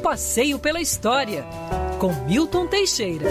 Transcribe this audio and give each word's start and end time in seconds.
passeio 0.00 0.58
pela 0.58 0.80
história, 0.80 1.44
com 1.98 2.12
Milton 2.26 2.66
Teixeira. 2.66 3.26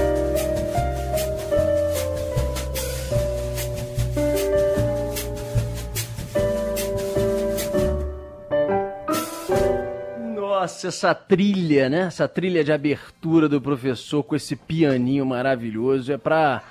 Nossa, 10.35 10.87
essa 10.89 11.15
trilha, 11.15 11.89
né? 11.89 12.01
Essa 12.01 12.27
trilha 12.27 12.63
de 12.63 12.71
abertura 12.71 13.49
do 13.49 13.59
professor 13.59 14.23
com 14.23 14.35
esse 14.35 14.55
pianinho 14.55 15.25
maravilhoso 15.25 16.11
é 16.11 16.17
pra 16.17 16.61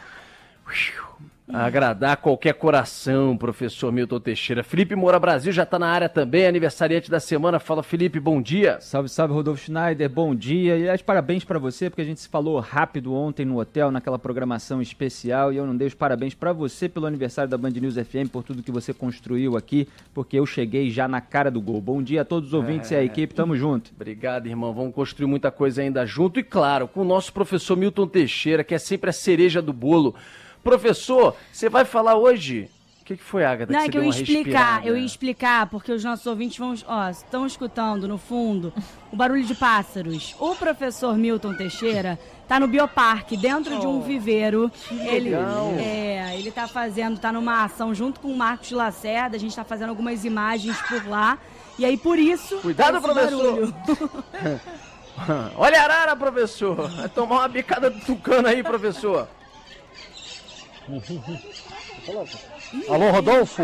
agradar 1.52 2.18
qualquer 2.18 2.54
coração, 2.54 3.36
professor 3.36 3.90
Milton 3.90 4.20
Teixeira. 4.20 4.62
Felipe 4.62 4.94
Moura 4.94 5.18
Brasil 5.18 5.50
já 5.50 5.62
está 5.62 5.78
na 5.78 5.88
área 5.88 6.08
também, 6.08 6.46
aniversariante 6.46 7.10
da 7.10 7.18
semana. 7.18 7.58
Fala, 7.58 7.82
Felipe, 7.82 8.20
bom 8.20 8.40
dia. 8.40 8.78
Salve, 8.80 9.08
salve, 9.08 9.32
Rodolfo 9.32 9.62
Schneider, 9.62 10.10
bom 10.10 10.34
dia. 10.34 10.76
E 10.76 10.88
as 10.88 11.00
parabéns 11.00 11.45
para 11.45 11.58
você, 11.58 11.88
porque 11.88 12.02
a 12.02 12.04
gente 12.04 12.20
se 12.20 12.28
falou 12.28 12.60
rápido 12.60 13.14
ontem 13.14 13.46
no 13.46 13.59
hotel, 13.59 13.90
naquela 13.90 14.18
programação 14.18 14.82
especial, 14.82 15.52
e 15.52 15.56
eu 15.56 15.66
não 15.66 15.76
dei 15.76 15.88
os 15.88 15.95
parabéns 15.95 16.34
para 16.34 16.52
você 16.52 16.88
pelo 16.88 17.06
aniversário 17.06 17.51
da 17.51 17.56
Band 17.56 17.70
News 17.70 17.95
FM, 17.95 18.30
por 18.30 18.42
tudo 18.42 18.62
que 18.62 18.70
você 18.70 18.92
construiu 18.92 19.56
aqui, 19.56 19.88
porque 20.12 20.38
eu 20.38 20.45
cheguei 20.45 20.90
já 20.90 21.09
na 21.09 21.20
cara 21.20 21.51
do 21.51 21.60
gol. 21.60 21.80
Bom 21.80 22.02
dia 22.02 22.23
a 22.23 22.24
todos 22.24 22.48
os 22.48 22.54
ouvintes 22.54 22.92
é... 22.92 22.96
e 22.96 22.98
a 22.98 23.04
equipe, 23.04 23.34
tamo 23.34 23.56
junto. 23.56 23.90
Obrigado, 23.95 24.46
irmão. 24.46 24.74
Vamos 24.74 24.95
construir 24.95 25.26
muita 25.26 25.51
coisa 25.51 25.80
ainda 25.80 26.04
junto, 26.04 26.38
e 26.38 26.42
claro, 26.42 26.87
com 26.87 27.01
o 27.01 27.04
nosso 27.04 27.32
professor 27.32 27.76
Milton 27.76 28.06
Teixeira, 28.06 28.62
que 28.62 28.74
é 28.74 28.78
sempre 28.78 29.09
a 29.10 29.12
cereja 29.12 29.62
do 29.62 29.73
bolo. 29.73 30.15
Professor, 30.68 31.34
você 31.50 31.70
vai 31.70 31.86
falar 31.86 32.16
hoje 32.16 32.68
o 33.00 33.04
que, 33.09 33.16
que, 33.16 33.24
foi, 33.24 33.42
Agatha? 33.42 33.72
Não, 33.72 33.80
que, 33.80 33.86
é 33.86 33.90
que 33.90 33.96
eu 33.96 34.04
ia 34.04 34.10
explicar, 34.10 34.86
eu 34.86 34.95
ia 34.95 35.06
explicar, 35.06 35.66
porque 35.70 35.90
os 35.90 36.04
nossos 36.04 36.26
ouvintes 36.26 36.59
vão, 36.59 36.74
ó, 36.86 37.09
estão 37.09 37.46
escutando 37.46 38.06
no 38.06 38.18
fundo 38.18 38.70
o 39.10 39.16
barulho 39.16 39.45
de 39.45 39.54
pássaros. 39.54 40.36
O 40.38 40.54
professor 40.54 41.16
Milton 41.16 41.54
Teixeira 41.54 42.18
tá 42.46 42.60
no 42.60 42.68
Bioparque, 42.68 43.34
dentro 43.34 43.76
oh, 43.76 43.80
de 43.80 43.87
um 43.87 44.01
oh, 44.01 44.02
viveiro. 44.02 44.70
ele 44.90 45.30
legal. 45.30 45.73
é, 45.78 46.38
ele 46.38 46.51
tá 46.51 46.68
fazendo, 46.68 47.18
tá 47.18 47.32
numa 47.32 47.65
ação 47.65 47.95
junto 47.95 48.21
com 48.21 48.28
o 48.28 48.37
Marcos 48.37 48.71
Lacerda, 48.73 49.37
a 49.37 49.40
gente 49.40 49.56
tá 49.56 49.65
fazendo 49.65 49.88
algumas 49.88 50.26
imagens 50.26 50.78
por 50.82 51.09
lá. 51.09 51.38
E 51.78 51.87
aí 51.87 51.96
por 51.96 52.18
isso, 52.18 52.59
Cuidado, 52.59 53.00
professor. 53.00 53.73
Olha 55.56 55.80
a 55.80 55.84
arara, 55.84 56.15
professor. 56.15 56.90
Vai 56.90 57.09
tomar 57.09 57.37
uma 57.37 57.48
bicada 57.48 57.88
do 57.88 58.00
tucano 58.00 58.48
aí, 58.48 58.62
professor. 58.62 59.28
Alô, 62.88 63.10
Rodolfo? 63.10 63.62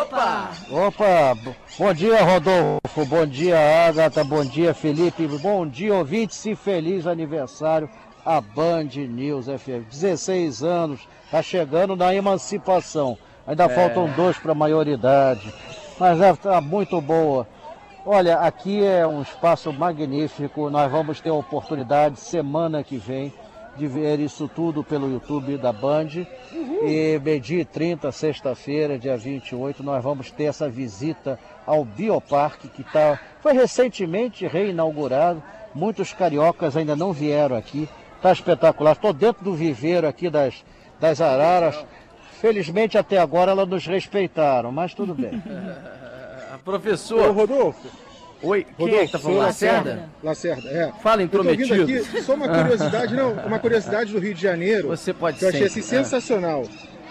Opa! 0.00 0.50
Opa! 0.70 1.36
Bom 1.78 1.92
dia, 1.92 2.24
Rodolfo. 2.24 3.04
Bom 3.04 3.26
dia, 3.26 3.58
Agatha. 3.86 4.24
Bom 4.24 4.42
dia, 4.42 4.72
Felipe. 4.72 5.26
Bom 5.26 5.66
dia, 5.66 5.94
ouvintes 5.94 6.46
e 6.46 6.54
feliz 6.54 7.06
aniversário 7.06 7.90
a 8.24 8.40
Band 8.40 8.88
News 9.08 9.46
FM. 9.46 9.88
16 9.90 10.64
anos, 10.64 11.06
tá 11.30 11.42
chegando 11.42 11.94
na 11.94 12.14
emancipação. 12.14 13.18
Ainda 13.46 13.64
é. 13.64 13.68
faltam 13.68 14.10
dois 14.16 14.38
para 14.38 14.52
a 14.52 14.54
maioridade, 14.54 15.54
mas 16.00 16.18
já 16.18 16.34
tá 16.34 16.60
muito 16.60 17.00
boa. 17.00 17.46
Olha, 18.04 18.38
aqui 18.38 18.84
é 18.84 19.06
um 19.06 19.20
espaço 19.20 19.72
magnífico. 19.72 20.70
Nós 20.70 20.90
vamos 20.90 21.20
ter 21.20 21.28
a 21.28 21.34
oportunidade 21.34 22.18
semana 22.18 22.82
que 22.82 22.96
vem 22.96 23.32
de 23.76 23.86
ver 23.86 24.18
isso 24.20 24.48
tudo 24.48 24.82
pelo 24.82 25.10
YouTube 25.10 25.56
da 25.56 25.72
Band. 25.72 26.26
Uhum. 26.52 26.88
E 26.88 27.20
meio-dia 27.22 27.64
30, 27.64 28.10
sexta-feira, 28.12 28.98
dia 28.98 29.16
28, 29.16 29.82
nós 29.82 30.02
vamos 30.02 30.30
ter 30.30 30.44
essa 30.44 30.68
visita 30.68 31.38
ao 31.66 31.84
Bioparque, 31.84 32.68
que 32.68 32.82
tá, 32.84 33.18
foi 33.40 33.52
recentemente 33.52 34.46
reinaugurado. 34.46 35.42
Muitos 35.74 36.12
cariocas 36.12 36.76
ainda 36.76 36.96
não 36.96 37.12
vieram 37.12 37.56
aqui. 37.56 37.88
Está 38.16 38.32
espetacular. 38.32 38.92
Estou 38.92 39.12
dentro 39.12 39.44
do 39.44 39.54
viveiro 39.54 40.08
aqui 40.08 40.30
das, 40.30 40.64
das 40.98 41.20
araras. 41.20 41.84
Felizmente 42.40 42.96
até 42.96 43.18
agora 43.18 43.50
elas 43.50 43.68
nos 43.68 43.86
respeitaram, 43.86 44.72
mas 44.72 44.94
tudo 44.94 45.14
bem. 45.14 45.42
Professor. 46.64 47.28
Ô, 47.28 47.32
Rodolfo. 47.32 48.05
Oi, 48.42 48.64
quem 48.64 48.74
Rodolfo, 48.78 49.02
é 49.02 49.06
que 49.06 49.12
tá 49.12 49.18
falando? 49.18 49.38
Lacerda? 49.38 50.10
Lacerda, 50.22 50.68
é. 50.68 50.92
Fala 51.02 51.22
intrometido. 51.22 51.82
Aqui, 51.82 52.22
só 52.22 52.34
uma 52.34 52.48
curiosidade, 52.48 53.14
não, 53.14 53.32
uma 53.32 53.58
curiosidade 53.58 54.12
do 54.12 54.18
Rio 54.18 54.34
de 54.34 54.42
Janeiro. 54.42 54.88
Você 54.88 55.12
pode 55.12 55.38
que 55.38 55.44
eu 55.44 55.48
achei 55.48 55.64
assim, 55.64 55.80
é. 55.80 55.82
sensacional. 55.82 56.64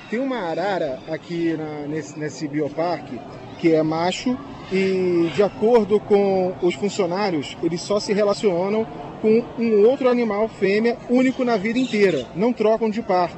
Tem 0.10 0.20
uma 0.20 0.38
arara 0.38 1.00
aqui 1.10 1.56
na, 1.58 1.88
nesse, 1.88 2.18
nesse 2.18 2.48
bioparque 2.48 3.20
que 3.60 3.74
é 3.74 3.82
macho 3.82 4.38
e 4.72 5.32
de 5.34 5.42
acordo 5.42 6.00
com 6.00 6.54
os 6.62 6.76
funcionários, 6.76 7.58
eles 7.64 7.82
só 7.82 8.00
se 8.00 8.14
relacionam 8.14 8.86
com 9.22 9.44
um 9.58 9.86
outro 9.88 10.10
animal 10.10 10.48
fêmea 10.48 10.98
único 11.10 11.44
na 11.44 11.58
vida 11.58 11.80
inteira, 11.80 12.28
não 12.36 12.54
trocam 12.54 12.90
de 12.90 13.02
par. 13.02 13.32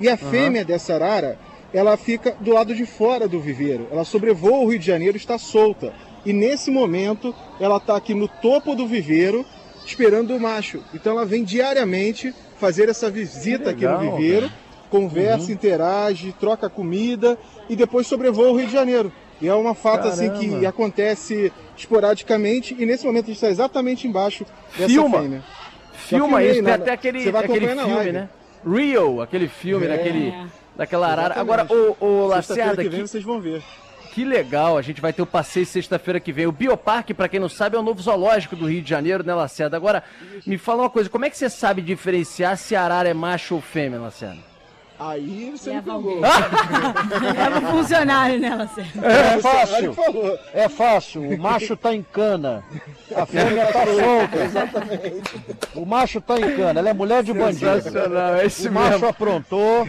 E 0.00 0.08
a 0.08 0.16
fêmea 0.16 0.62
uhum. 0.62 0.66
dessa 0.66 0.94
arara, 0.94 1.38
ela 1.72 1.96
fica 1.96 2.34
do 2.40 2.52
lado 2.52 2.74
de 2.74 2.86
fora 2.86 3.28
do 3.28 3.40
viveiro. 3.40 3.86
Ela 3.90 4.04
sobrevoa 4.04 4.58
o 4.58 4.68
Rio 4.70 4.78
de 4.78 4.86
Janeiro 4.86 5.16
e 5.16 5.20
está 5.20 5.38
solta. 5.38 5.92
E 6.24 6.32
nesse 6.32 6.70
momento, 6.70 7.34
ela 7.60 7.76
está 7.76 7.96
aqui 7.96 8.14
no 8.14 8.28
topo 8.28 8.74
do 8.74 8.86
viveiro, 8.86 9.44
esperando 9.84 10.34
o 10.34 10.40
macho. 10.40 10.82
Então 10.94 11.12
ela 11.12 11.26
vem 11.26 11.44
diariamente 11.44 12.34
fazer 12.58 12.88
essa 12.88 13.10
visita 13.10 13.70
legal, 13.70 13.96
aqui 13.96 14.04
no 14.04 14.16
viveiro, 14.16 14.48
cara. 14.48 14.60
conversa, 14.90 15.46
uhum. 15.46 15.52
interage, 15.52 16.34
troca 16.38 16.68
comida 16.68 17.38
e 17.68 17.76
depois 17.76 18.06
sobrevoa 18.06 18.50
o 18.50 18.56
Rio 18.56 18.66
de 18.66 18.72
Janeiro. 18.72 19.12
E 19.40 19.48
é 19.48 19.54
uma 19.54 19.74
fato 19.74 20.08
assim 20.08 20.30
que 20.30 20.64
acontece 20.64 21.52
esporadicamente 21.76 22.74
e 22.78 22.86
nesse 22.86 23.04
momento 23.04 23.24
a 23.24 23.26
gente 23.26 23.36
está 23.36 23.50
exatamente 23.50 24.06
embaixo 24.06 24.46
dessa 24.76 24.88
Filma. 24.88 25.20
fêmea. 25.20 25.42
Filma 25.92 26.42
isso, 26.42 26.62
tem 26.62 26.72
até 26.72 26.92
aquele, 26.92 27.28
aquele 27.28 27.68
filme, 27.68 28.12
né? 28.12 28.28
Real, 28.66 29.20
aquele 29.20 29.48
filme, 29.48 29.86
é. 29.86 29.88
daquele, 29.88 30.34
daquela 30.76 31.08
arara. 31.08 31.38
Agora, 31.38 31.66
o, 31.68 32.04
o 32.04 32.26
Lacerda... 32.26 32.82
que 32.82 32.88
vem 32.88 33.02
vocês 33.02 33.22
vão 33.22 33.40
ver. 33.40 33.62
Que 34.14 34.24
legal, 34.24 34.78
a 34.78 34.82
gente 34.82 35.00
vai 35.00 35.12
ter 35.12 35.22
o 35.22 35.26
passeio 35.26 35.66
sexta-feira 35.66 36.20
que 36.20 36.32
vem. 36.32 36.46
O 36.46 36.52
Bioparque, 36.52 37.12
para 37.12 37.28
quem 37.28 37.40
não 37.40 37.48
sabe, 37.48 37.74
é 37.74 37.80
o 37.80 37.82
novo 37.82 38.00
zoológico 38.00 38.54
do 38.54 38.66
Rio 38.66 38.80
de 38.80 38.88
Janeiro, 38.88 39.26
né, 39.26 39.34
Lacerda? 39.34 39.76
Agora, 39.76 40.04
me 40.46 40.56
fala 40.56 40.82
uma 40.84 40.90
coisa, 40.90 41.10
como 41.10 41.24
é 41.24 41.30
que 41.30 41.36
você 41.36 41.50
sabe 41.50 41.82
diferenciar 41.82 42.56
se 42.56 42.76
a 42.76 42.84
arara 42.84 43.08
é 43.08 43.14
macho 43.14 43.56
ou 43.56 43.60
fêmea, 43.60 43.98
Lacerda? 43.98 44.38
Aí 45.00 45.50
você 45.50 45.70
Leva 45.70 45.98
me 45.98 46.04
pegou. 46.04 46.20
Leva 47.34 47.58
um 47.58 47.70
funcionário, 47.72 48.38
né, 48.38 48.54
Lacerda? 48.54 49.04
É 49.04 49.40
fácil. 49.40 49.96
É 50.54 50.68
fácil. 50.68 51.22
O 51.30 51.36
macho 51.36 51.76
tá 51.76 51.92
em 51.92 52.02
cana. 52.04 52.62
A 53.16 53.26
fêmea 53.26 53.66
tá 53.66 53.84
solta. 53.84 54.44
Exatamente. 54.44 55.22
O 55.74 55.84
macho 55.84 56.20
tá 56.20 56.38
em 56.38 56.56
cana. 56.56 56.78
Ela 56.78 56.90
é 56.90 56.92
mulher 56.92 57.24
de 57.24 57.32
bandido. 57.32 57.66
É 58.40 58.46
esse 58.46 58.68
o 58.68 58.72
macho 58.72 58.90
mesmo. 58.92 59.08
aprontou. 59.08 59.88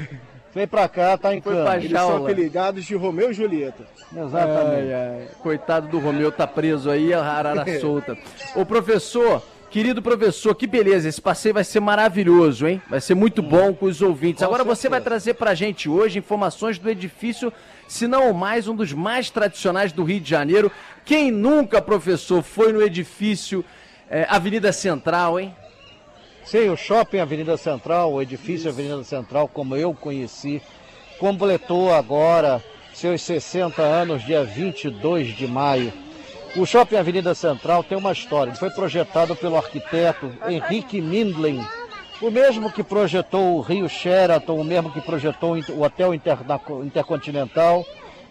Vem 0.55 0.65
pra 0.65 0.87
cá, 0.87 1.17
tá 1.17 1.35
em 1.35 1.41
Foi 1.41 1.53
cana. 1.53 1.75
Eles 1.75 1.91
são 1.91 2.23
apelidados 2.23 2.85
de 2.85 2.95
Romeu 2.95 3.29
e 3.29 3.33
Julieta. 3.33 3.85
Exatamente. 4.15 4.93
Ai, 4.93 4.93
ai. 4.93 5.27
Coitado 5.41 5.89
do 5.89 5.99
Romeu, 5.99 6.31
tá 6.31 6.47
preso 6.47 6.89
aí, 6.89 7.13
a 7.13 7.21
arara 7.21 7.65
solta. 7.81 8.17
Ô 8.55 8.65
professor, 8.65 9.43
querido 9.69 10.01
professor, 10.01 10.55
que 10.55 10.65
beleza, 10.65 11.09
esse 11.09 11.19
passeio 11.21 11.53
vai 11.53 11.65
ser 11.65 11.81
maravilhoso, 11.81 12.65
hein? 12.65 12.81
Vai 12.89 13.01
ser 13.01 13.15
muito 13.15 13.41
bom 13.43 13.73
com 13.73 13.85
os 13.85 14.01
ouvintes. 14.01 14.39
Com 14.39 14.45
Agora 14.45 14.63
certeza. 14.63 14.81
você 14.81 14.89
vai 14.89 15.01
trazer 15.01 15.33
pra 15.33 15.53
gente 15.53 15.89
hoje 15.89 16.19
informações 16.19 16.79
do 16.79 16.89
edifício, 16.89 17.51
se 17.85 18.07
não 18.07 18.31
o 18.31 18.33
mais, 18.33 18.65
um 18.65 18.75
dos 18.77 18.93
mais 18.93 19.29
tradicionais 19.29 19.91
do 19.91 20.05
Rio 20.05 20.21
de 20.21 20.29
Janeiro. 20.29 20.71
Quem 21.03 21.31
nunca, 21.31 21.81
professor, 21.81 22.41
foi 22.41 22.71
no 22.71 22.81
edifício 22.81 23.63
é, 24.09 24.25
Avenida 24.29 24.71
Central, 24.71 25.37
hein? 25.37 25.53
Sim, 26.45 26.69
o 26.69 26.77
Shopping 26.77 27.19
Avenida 27.19 27.57
Central, 27.57 28.13
o 28.13 28.21
edifício 28.21 28.69
Isso. 28.69 28.69
Avenida 28.69 29.03
Central, 29.03 29.47
como 29.47 29.75
eu 29.75 29.95
conheci, 29.95 30.61
completou 31.17 31.91
agora 31.91 32.63
seus 32.93 33.23
60 33.23 33.81
anos, 33.81 34.23
dia 34.23 34.43
22 34.43 35.35
de 35.35 35.47
maio. 35.47 35.91
O 36.55 36.63
Shopping 36.65 36.97
Avenida 36.97 37.33
Central 37.33 37.83
tem 37.83 37.97
uma 37.97 38.11
história. 38.11 38.51
Ele 38.51 38.59
foi 38.59 38.69
projetado 38.69 39.35
pelo 39.35 39.57
arquiteto 39.57 40.31
Henrique 40.47 41.01
Mindlin, 41.01 41.65
o 42.21 42.29
mesmo 42.29 42.71
que 42.71 42.83
projetou 42.83 43.57
o 43.57 43.61
Rio 43.61 43.89
Sheraton, 43.89 44.55
o 44.55 44.63
mesmo 44.63 44.91
que 44.91 45.01
projetou 45.01 45.57
o 45.57 45.81
Hotel 45.81 46.13
Intercontinental, 46.13 47.83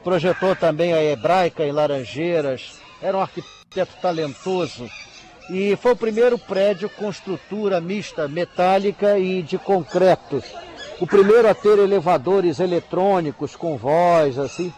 projetou 0.05 0.55
também 0.55 0.94
a 0.94 1.02
Hebraica 1.02 1.67
em 1.67 1.72
Laranjeiras. 1.72 2.81
Era 3.02 3.19
um 3.19 3.20
arquiteto 3.20 3.96
talentoso 4.00 4.88
e 5.49 5.76
foi 5.76 5.93
o 5.93 5.96
primeiro 5.96 6.38
prédio 6.38 6.88
com 6.88 7.11
estrutura 7.11 7.81
mista 7.81 8.26
metálica 8.26 9.19
e 9.19 9.43
de 9.43 9.58
concreto. 9.58 10.43
O 11.00 11.06
primeiro 11.06 11.49
a 11.49 11.55
ter 11.55 11.79
elevadores 11.79 12.61
eletrônicos 12.61 13.55
com 13.55 13.76
voz, 13.76 14.38
assim. 14.38 14.73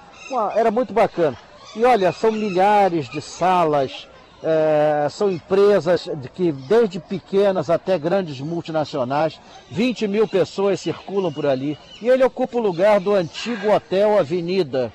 Era 0.57 0.71
muito 0.71 0.93
bacana. 0.93 1.37
E 1.75 1.85
olha, 1.85 2.11
são 2.11 2.33
milhares 2.33 3.09
de 3.09 3.21
salas, 3.21 4.09
é, 4.43 5.07
são 5.11 5.31
empresas 5.31 6.09
de 6.17 6.29
que 6.29 6.51
desde 6.51 6.99
pequenas 6.99 7.71
até 7.71 7.99
grandes 7.99 8.41
multinacionais, 8.41 9.39
20 9.71 10.09
mil 10.09 10.27
pessoas 10.27 10.81
circulam 10.81 11.33
por 11.33 11.47
ali. 11.47 11.79
E 12.01 12.09
ele 12.09 12.25
ocupa 12.25 12.57
o 12.57 12.63
lugar 12.63 12.99
do 12.99 13.15
antigo 13.15 13.73
Hotel 13.73 14.19
Avenida. 14.19 14.93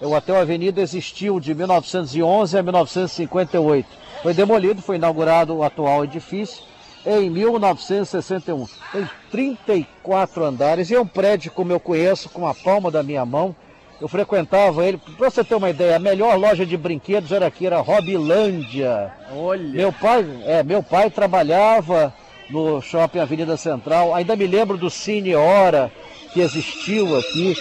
O 0.00 0.12
Hotel 0.12 0.36
Avenida 0.36 0.80
existiu 0.80 1.40
de 1.40 1.54
1911 1.54 2.56
a 2.56 2.62
1958 2.62 3.88
Foi 4.22 4.32
demolido, 4.32 4.80
foi 4.80 4.96
inaugurado 4.96 5.56
o 5.56 5.62
atual 5.64 6.04
edifício 6.04 6.62
em 7.04 7.30
1961. 7.30 8.66
Tem 8.92 9.10
34 9.30 10.44
andares 10.44 10.90
e 10.90 10.94
é 10.94 11.00
um 11.00 11.06
prédio 11.06 11.50
como 11.50 11.72
eu 11.72 11.80
conheço 11.80 12.28
com 12.28 12.46
a 12.46 12.54
palma 12.54 12.90
da 12.90 13.02
minha 13.02 13.24
mão. 13.24 13.54
Eu 14.00 14.06
frequentava 14.06 14.86
ele, 14.86 14.98
para 15.16 15.28
você 15.28 15.42
ter 15.42 15.56
uma 15.56 15.70
ideia, 15.70 15.96
a 15.96 16.00
melhor 16.00 16.38
loja 16.38 16.64
de 16.64 16.76
brinquedos 16.76 17.32
era 17.32 17.46
aqui, 17.46 17.66
era 17.66 17.80
Robilândia. 17.80 19.12
Olha. 19.34 19.68
Meu 19.68 19.92
pai, 19.92 20.24
é, 20.44 20.62
meu 20.62 20.82
pai 20.82 21.10
trabalhava 21.10 22.14
no 22.48 22.80
Shopping 22.80 23.18
Avenida 23.18 23.56
Central. 23.56 24.14
Ainda 24.14 24.36
me 24.36 24.46
lembro 24.46 24.76
do 24.76 24.88
Cine 24.88 25.34
Hora 25.34 25.90
que 26.32 26.40
existiu 26.40 27.18
aqui. 27.18 27.56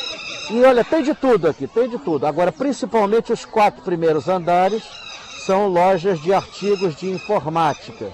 E 0.50 0.64
olha, 0.64 0.84
tem 0.84 1.04
de 1.04 1.14
tudo 1.14 1.48
aqui, 1.48 1.68
tem 1.68 1.90
de 1.90 1.98
tudo. 1.98 2.26
Agora, 2.26 2.52
principalmente 2.52 3.34
os 3.34 3.44
quatro 3.44 3.82
primeiros 3.84 4.28
andares 4.30 4.84
são 5.46 5.68
lojas 5.68 6.22
de 6.22 6.34
artigos 6.34 6.96
de 6.96 7.10
informática. 7.10 8.08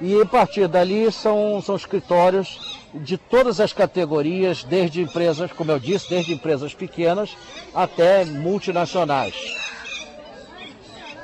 E 0.00 0.20
a 0.20 0.26
partir 0.26 0.66
dali 0.68 1.10
são, 1.12 1.60
são 1.62 1.76
escritórios 1.76 2.80
de 2.94 3.16
todas 3.16 3.60
as 3.60 3.72
categorias, 3.72 4.64
desde 4.64 5.00
empresas, 5.00 5.50
como 5.52 5.70
eu 5.70 5.78
disse, 5.78 6.10
desde 6.10 6.32
empresas 6.32 6.74
pequenas 6.74 7.36
até 7.74 8.24
multinacionais. 8.24 9.34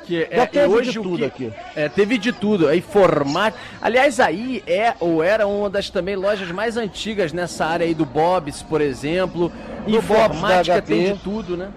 Que 0.05 0.21
Já 0.31 0.43
é, 0.43 0.45
teve 0.47 0.73
hoje 0.73 0.91
de 0.91 0.99
tudo 0.99 1.17
que- 1.17 1.25
aqui. 1.25 1.53
É, 1.75 1.87
teve 1.87 2.17
de 2.17 2.31
tudo. 2.31 2.67
Aí 2.67 2.79
informática. 2.79 3.61
Aliás, 3.79 4.19
aí 4.19 4.63
é 4.65 4.95
ou 4.99 5.21
era 5.21 5.45
uma 5.45 5.69
das 5.69 5.89
também 5.91 6.15
lojas 6.15 6.49
mais 6.49 6.77
antigas 6.77 7.31
nessa 7.31 7.65
área 7.65 7.85
aí 7.85 7.93
do 7.93 8.05
Bob's, 8.05 8.63
por 8.63 8.81
exemplo. 8.81 9.51
Do 9.89 9.97
informática 9.97 10.81
tem 10.81 11.13
de 11.13 11.19
tudo, 11.19 11.57
né? 11.57 11.69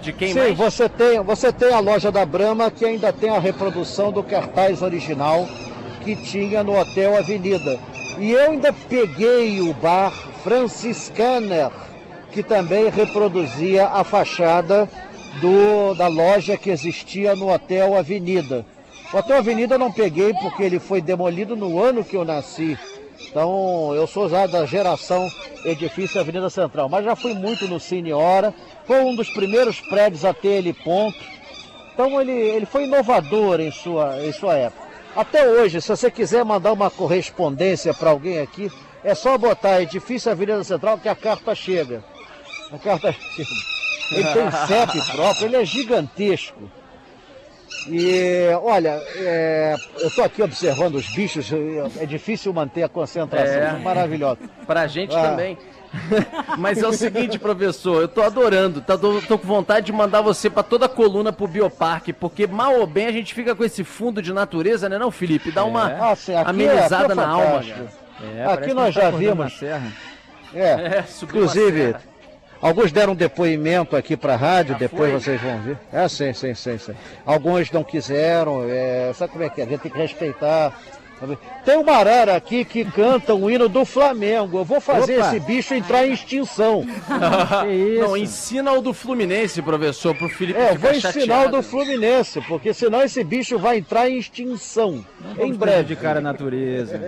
De 0.00 0.12
quem 0.12 0.32
Sim, 0.32 0.38
mais? 0.40 0.56
você 0.56 0.88
tem, 0.88 1.22
você 1.22 1.52
tem 1.52 1.72
a 1.72 1.78
loja 1.78 2.10
da 2.10 2.26
Brahma 2.26 2.70
que 2.70 2.84
ainda 2.84 3.12
tem 3.12 3.30
a 3.30 3.38
reprodução 3.38 4.10
do 4.10 4.22
cartaz 4.22 4.82
original 4.82 5.48
que 6.02 6.16
tinha 6.16 6.64
no 6.64 6.78
Hotel 6.78 7.16
Avenida. 7.16 7.78
E 8.18 8.32
eu 8.32 8.50
ainda 8.50 8.72
peguei 8.72 9.60
o 9.60 9.72
bar 9.74 10.12
Franciscaner, 10.42 11.70
que 12.32 12.42
também 12.42 12.90
reproduzia 12.90 13.86
a 13.86 14.02
fachada 14.02 14.88
do, 15.40 15.94
da 15.94 16.08
loja 16.08 16.56
que 16.56 16.70
existia 16.70 17.36
no 17.36 17.52
Hotel 17.52 17.96
Avenida. 17.96 18.66
O 19.12 19.16
Hotel 19.18 19.36
Avenida 19.38 19.76
eu 19.76 19.78
não 19.78 19.92
peguei 19.92 20.34
porque 20.34 20.62
ele 20.62 20.78
foi 20.78 21.00
demolido 21.00 21.54
no 21.54 21.80
ano 21.80 22.02
que 22.02 22.16
eu 22.16 22.24
nasci. 22.24 22.76
Então, 23.30 23.94
eu 23.94 24.06
sou 24.06 24.28
já 24.28 24.46
da 24.46 24.66
geração 24.66 25.30
edifício 25.64 26.20
Avenida 26.20 26.50
Central, 26.50 26.88
mas 26.88 27.04
já 27.04 27.16
fui 27.16 27.32
muito 27.32 27.66
no 27.66 27.80
Cine 27.80 28.12
Hora. 28.12 28.52
Foi 28.86 29.02
um 29.02 29.14
dos 29.14 29.30
primeiros 29.30 29.80
prédios 29.80 30.24
a 30.24 30.34
ter 30.34 30.48
ele 30.48 30.72
ponto. 30.72 31.18
Então, 31.94 32.20
ele, 32.20 32.32
ele 32.32 32.66
foi 32.66 32.84
inovador 32.84 33.60
em 33.60 33.70
sua, 33.70 34.22
em 34.24 34.32
sua 34.32 34.54
época. 34.54 34.82
Até 35.14 35.46
hoje, 35.46 35.80
se 35.80 35.88
você 35.88 36.10
quiser 36.10 36.44
mandar 36.44 36.72
uma 36.72 36.90
correspondência 36.90 37.92
para 37.92 38.10
alguém 38.10 38.38
aqui, 38.38 38.70
é 39.04 39.14
só 39.14 39.36
botar 39.36 39.82
edifício 39.82 40.30
Avenida 40.30 40.62
Central 40.64 40.98
que 40.98 41.08
a 41.08 41.14
carta 41.14 41.54
chega. 41.54 42.02
A 42.70 42.78
carta 42.78 43.12
chega. 43.36 43.50
Ele 44.10 44.24
tem 44.24 44.50
CEP 44.66 45.12
próprio, 45.12 45.46
ele 45.46 45.56
é 45.56 45.64
gigantesco. 45.64 46.70
E 47.88 48.48
olha, 48.62 49.00
é, 49.16 49.74
eu 50.00 50.08
estou 50.08 50.24
aqui 50.24 50.42
observando 50.42 50.94
os 50.96 51.06
bichos, 51.14 51.50
é 52.00 52.06
difícil 52.06 52.52
manter 52.52 52.82
a 52.84 52.88
concentração, 52.88 53.54
É. 53.60 53.70
são 53.70 53.80
maravilhosos. 53.80 54.38
Pra 54.66 54.86
gente 54.86 55.14
Ah. 55.16 55.22
também. 55.30 55.58
Mas 56.56 56.82
é 56.82 56.86
o 56.88 56.92
seguinte, 56.92 57.38
professor, 57.38 58.00
eu 58.00 58.08
tô 58.08 58.22
adorando, 58.22 58.80
tá, 58.80 58.96
tô, 58.96 59.20
tô 59.20 59.36
com 59.38 59.46
vontade 59.46 59.86
de 59.86 59.92
mandar 59.92 60.22
você 60.22 60.48
pra 60.48 60.62
toda 60.62 60.86
a 60.86 60.88
coluna 60.88 61.32
pro 61.32 61.46
Bioparque, 61.46 62.12
porque 62.14 62.46
mal 62.46 62.78
ou 62.80 62.86
bem 62.86 63.06
a 63.06 63.12
gente 63.12 63.34
fica 63.34 63.54
com 63.54 63.62
esse 63.62 63.84
fundo 63.84 64.22
de 64.22 64.32
natureza, 64.32 64.88
né 64.88 64.96
não, 64.98 65.10
Felipe? 65.10 65.50
Dá 65.52 65.64
uma 65.64 65.92
Ah, 66.10 66.16
sim, 66.16 66.34
aqui 66.34 66.46
é- 66.46 66.50
amenizada 66.50 67.02
aqui 67.04 67.12
é 67.12 67.14
na 67.14 67.28
alma. 67.28 67.62
É, 68.36 68.44
Aqui 68.44 68.72
nós 68.72 68.86
a 68.86 68.90
já 68.90 69.00
tá 69.02 69.08
acordando 69.08 69.34
vimos. 69.34 69.52
na 69.52 69.58
serra. 69.58 69.92
É, 70.54 70.60
É, 71.02 71.04
inclusive, 71.22 71.80
serra. 71.88 72.00
Alguns 72.62 72.90
deram 72.92 73.14
depoimento 73.14 73.94
aqui 73.96 74.16
para 74.16 74.34
a 74.34 74.36
rádio, 74.36 74.74
Ah, 74.76 74.78
depois 74.78 75.10
foi? 75.10 75.20
vocês 75.20 75.40
vão 75.40 75.58
ver. 75.60 75.76
É, 75.92 76.08
sim, 76.08 76.32
sim, 76.32 76.54
sim, 76.54 76.78
sim. 76.78 76.94
Alguns 77.26 77.70
não 77.70 77.84
quiseram, 77.84 78.64
é, 78.70 79.12
sabe 79.14 79.32
como 79.32 79.44
é 79.44 79.50
que 79.50 79.60
é? 79.60 79.64
A 79.64 79.68
gente 79.68 79.80
tem 79.80 79.90
que 79.92 79.98
respeitar. 79.98 80.72
Tem 81.64 81.76
uma 81.76 81.92
arara 81.92 82.34
aqui 82.36 82.64
que 82.64 82.84
canta 82.84 83.32
o 83.34 83.48
hino 83.48 83.68
do 83.68 83.84
Flamengo. 83.84 84.58
Eu 84.58 84.64
vou 84.64 84.80
fazer 84.80 85.18
Opa! 85.18 85.28
esse 85.28 85.40
bicho 85.40 85.72
entrar 85.74 86.06
em 86.06 86.12
extinção. 86.12 86.84
Que 87.62 87.72
isso? 87.72 88.00
Não, 88.02 88.16
ensina 88.16 88.72
o 88.72 88.80
do 88.80 88.92
Fluminense, 88.92 89.62
professor, 89.62 90.14
pro 90.16 90.28
Felipe 90.28 90.58
É, 90.58 90.68
ficar 90.68 90.78
vou 90.78 90.90
ensinar 90.90 91.12
chateado. 91.12 91.48
o 91.48 91.50
do 91.60 91.62
Fluminense, 91.62 92.40
porque 92.42 92.74
senão 92.74 93.02
esse 93.02 93.22
bicho 93.22 93.58
vai 93.58 93.78
entrar 93.78 94.10
em 94.10 94.18
extinção. 94.18 95.04
em 95.20 95.34
Vamos 95.36 95.56
breve. 95.56 95.84
prejudicar 95.84 96.16
a 96.16 96.20
natureza. 96.20 97.00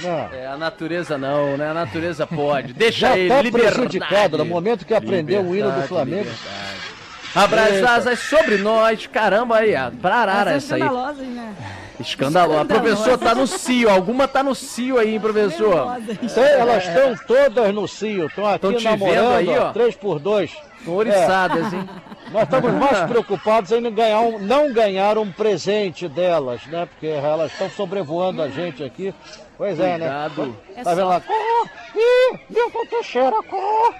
Não. 0.00 0.10
É, 0.32 0.46
a 0.46 0.56
natureza 0.56 1.18
não, 1.18 1.56
né? 1.56 1.70
A 1.70 1.74
natureza 1.74 2.26
pode. 2.26 2.72
Deixa 2.74 2.98
Já 3.08 3.18
ele, 3.18 3.28
está 3.28 3.42
liberdade. 3.42 3.74
prejudicado 3.74 4.38
no 4.38 4.44
momento 4.44 4.86
que 4.86 4.94
aprendeu 4.94 5.42
o 5.42 5.56
hino 5.56 5.70
do 5.72 5.82
Flamengo. 5.82 6.18
liberdade. 6.30 6.92
Abra 7.34 7.62
as 7.64 7.70
Eita. 7.76 7.90
asas 7.90 8.18
sobre 8.20 8.58
nós, 8.58 9.06
caramba 9.06 9.56
aí, 9.56 9.72
pra 10.00 10.16
arara 10.16 10.52
essa 10.52 10.74
aí. 10.74 10.82
né? 10.82 11.54
Escandaloso. 12.02 12.60
A 12.60 12.64
professor 12.64 13.16
tá 13.18 13.34
no 13.34 13.46
cio, 13.46 13.88
alguma 13.90 14.28
tá 14.28 14.42
no 14.42 14.54
cio 14.54 14.98
aí, 14.98 15.14
hein, 15.14 15.20
professor? 15.20 15.96
Tem- 16.06 16.44
elas 16.44 16.84
estão 16.86 17.16
todas 17.26 17.74
no 17.74 17.88
cio, 17.88 18.26
estão 18.26 18.46
aqui 18.46 18.58
Tão 18.60 18.74
te 18.74 18.84
namorando, 18.84 19.36
vendo 19.38 19.50
aí, 19.50 19.58
ó. 19.58 19.72
3 19.72 19.94
por 19.96 20.18
2 20.18 20.50
Estão 20.78 20.94
oriçadas, 20.96 21.72
hein? 21.72 21.88
Nós 22.32 22.42
estamos 22.42 22.72
mais 22.72 22.98
preocupados 23.08 23.70
em 23.70 23.80
não 23.80 23.92
ganhar, 23.92 24.20
um, 24.20 24.38
não 24.40 24.72
ganhar 24.72 25.16
um 25.16 25.30
presente 25.30 26.08
delas, 26.08 26.66
né? 26.66 26.86
Porque 26.86 27.06
elas 27.06 27.52
estão 27.52 27.70
sobrevoando 27.70 28.42
a 28.42 28.48
gente 28.48 28.82
aqui. 28.82 29.14
Pois 29.56 29.78
é, 29.78 29.96
né? 29.96 30.06
Cuidado. 30.34 30.56
É 30.76 30.82
Tá 30.82 30.94
vendo 30.94 31.08
lá? 31.08 31.20
Corre! 31.20 31.70
Ih, 31.94 32.38
Milton 32.50 32.86
Teixeira, 32.90 33.36
corre! 33.44 33.94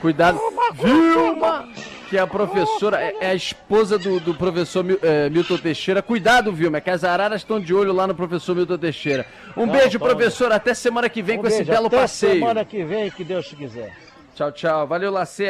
Cuidado. 0.00 0.40
Vilma, 0.74 1.68
que 2.08 2.16
é 2.16 2.20
a 2.20 2.26
professora, 2.26 3.00
é, 3.00 3.14
é 3.20 3.30
a 3.30 3.34
esposa 3.34 3.98
do, 3.98 4.18
do 4.20 4.34
professor 4.34 4.82
Mil- 4.82 4.98
eh, 5.02 5.28
Milton 5.30 5.58
Teixeira. 5.58 6.00
Cuidado, 6.02 6.52
Vilma, 6.52 6.80
que 6.80 6.90
as 6.90 7.04
araras 7.04 7.42
estão 7.42 7.60
de 7.60 7.74
olho 7.74 7.92
lá 7.92 8.06
no 8.06 8.14
professor 8.14 8.56
Milton 8.56 8.78
Teixeira. 8.78 9.26
Um 9.56 9.66
Não, 9.66 9.72
beijo, 9.74 9.98
professor. 9.98 10.50
Até 10.52 10.72
semana 10.74 11.08
que 11.08 11.20
vem 11.22 11.38
Um 11.38 11.42
com 11.42 11.46
esse 11.48 11.58
beijo, 11.58 11.70
belo 11.72 11.86
até 11.88 11.96
passeio. 11.98 12.34
semana 12.34 12.64
que 12.64 12.82
vem, 12.84 13.10
que 13.10 13.22
Deus 13.24 13.48
quiser. 13.52 13.94
Tchau, 14.34 14.52
tchau. 14.52 14.86
Valeu, 14.86 15.10
Lacerda. 15.10 15.46